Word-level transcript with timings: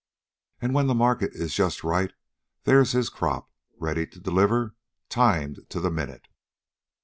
And 0.59 0.73
when 0.73 0.87
the 0.87 0.95
market 0.95 1.31
is 1.35 1.53
just 1.53 1.83
right, 1.83 2.11
there's 2.63 2.93
his 2.93 3.07
crop, 3.07 3.51
ready 3.77 4.07
to 4.07 4.19
deliver, 4.19 4.73
timed 5.09 5.69
to 5.69 5.79
the 5.79 5.91
minute." 5.91 6.27